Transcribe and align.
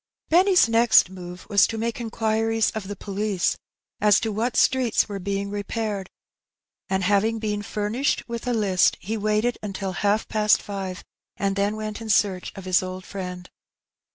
282 0.31 0.35
Her 0.35 0.37
Bennt. 0.55 0.59
Benny^s 0.65 0.69
next 0.69 1.09
move 1.11 1.47
was 1.47 1.67
to 1.67 1.77
make 1.77 2.01
inquiries 2.01 2.71
of 2.71 2.87
the 2.87 2.95
police 2.95 3.55
as 3.99 4.19
to 4.19 4.31
what 4.31 4.57
streets 4.57 5.07
were 5.07 5.19
being 5.19 5.51
repaired; 5.51 6.09
and^ 6.89 7.01
having 7.03 7.37
been 7.37 7.61
famished 7.61 8.27
with 8.27 8.47
a 8.47 8.53
list, 8.53 8.97
he 8.99 9.15
waited 9.15 9.59
until 9.61 9.91
half 9.91 10.27
past 10.27 10.59
five^ 10.65 11.03
and 11.37 11.55
then 11.55 11.75
went 11.75 12.01
in 12.01 12.09
search 12.09 12.51
of 12.55 12.65
his 12.65 12.81
old 12.81 13.05
friend. 13.05 13.47